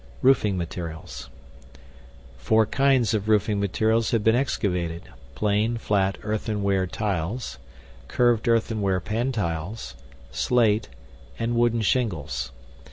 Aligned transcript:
ROOFING 0.23 0.57
MATERIALS 0.57 1.29
Four 2.35 2.65
kinds 2.65 3.13
of 3.13 3.29
roofing 3.29 3.59
materials 3.59 4.09
have 4.09 4.23
been 4.23 4.33
excavated: 4.33 5.03
Plain, 5.35 5.77
flat, 5.77 6.17
earthenware 6.23 6.87
tiles; 6.87 7.59
curved 8.07 8.47
earthenware 8.47 8.99
pantiles; 8.99 9.93
slate; 10.31 10.89
and 11.37 11.55
wooden 11.55 11.81
shingles. 11.83 12.51